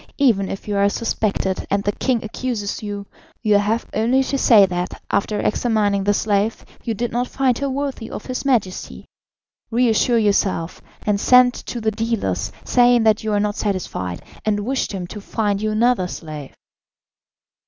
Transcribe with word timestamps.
Even 0.17 0.49
if 0.49 0.67
you 0.67 0.75
are 0.77 0.89
suspected 0.89 1.67
and 1.69 1.83
the 1.83 1.91
king 1.91 2.23
accuses 2.23 2.81
you, 2.81 3.05
you 3.43 3.59
have 3.59 3.85
only 3.93 4.23
to 4.23 4.35
say 4.35 4.65
that, 4.65 4.99
after 5.11 5.39
examining 5.39 6.05
the 6.05 6.13
slave, 6.15 6.65
you 6.83 6.95
did 6.95 7.11
not 7.11 7.27
find 7.27 7.59
her 7.59 7.69
worthy 7.69 8.09
of 8.09 8.25
his 8.25 8.43
Majesty. 8.43 9.05
Reassure 9.69 10.17
yourself, 10.17 10.81
and 11.05 11.19
send 11.19 11.53
to 11.53 11.79
the 11.79 11.91
dealers, 11.91 12.51
saying 12.63 13.03
that 13.03 13.23
you 13.23 13.31
are 13.31 13.39
not 13.39 13.53
satisfied, 13.57 14.23
and 14.43 14.61
wish 14.61 14.87
them 14.87 15.05
to 15.05 15.21
find 15.21 15.61
you 15.61 15.69
another 15.69 16.07
slave." 16.07 16.55